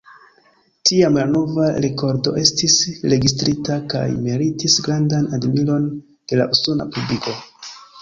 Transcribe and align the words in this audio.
Tiam 0.89 1.19
la 1.19 1.25
nova 1.33 1.67
rekordo 1.85 2.33
estis 2.45 2.79
registrita 3.15 3.79
kaj 3.95 4.03
meritis 4.25 4.81
grandan 4.89 5.31
admiron 5.41 5.89
de 5.99 6.45
la 6.45 6.53
usona 6.59 6.93
publiko. 6.99 7.41